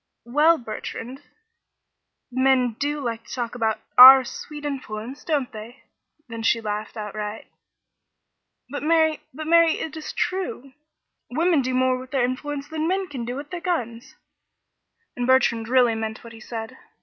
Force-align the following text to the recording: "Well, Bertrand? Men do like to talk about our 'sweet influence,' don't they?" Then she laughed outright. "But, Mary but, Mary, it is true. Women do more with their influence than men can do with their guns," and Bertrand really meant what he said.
"Well, 0.25 0.57
Bertrand? 0.57 1.21
Men 2.31 2.73
do 2.79 2.99
like 2.99 3.25
to 3.27 3.33
talk 3.35 3.53
about 3.53 3.81
our 3.99 4.23
'sweet 4.23 4.65
influence,' 4.65 5.23
don't 5.23 5.51
they?" 5.51 5.83
Then 6.27 6.41
she 6.41 6.59
laughed 6.59 6.97
outright. 6.97 7.45
"But, 8.67 8.81
Mary 8.81 9.21
but, 9.31 9.45
Mary, 9.45 9.73
it 9.77 9.95
is 9.95 10.11
true. 10.11 10.73
Women 11.29 11.61
do 11.61 11.75
more 11.75 11.99
with 11.99 12.09
their 12.09 12.25
influence 12.25 12.67
than 12.67 12.87
men 12.87 13.09
can 13.09 13.25
do 13.25 13.35
with 13.35 13.51
their 13.51 13.61
guns," 13.61 14.15
and 15.15 15.27
Bertrand 15.27 15.67
really 15.69 15.93
meant 15.93 16.23
what 16.23 16.33
he 16.33 16.39
said. 16.39 16.79